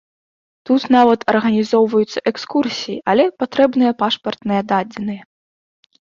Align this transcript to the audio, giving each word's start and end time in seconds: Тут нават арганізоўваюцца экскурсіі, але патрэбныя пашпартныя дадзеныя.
Тут 0.67 0.85
нават 0.95 1.19
арганізоўваюцца 1.33 2.23
экскурсіі, 2.31 2.95
але 3.13 3.23
патрэбныя 3.43 3.91
пашпартныя 4.01 4.61
дадзеныя. 4.71 5.21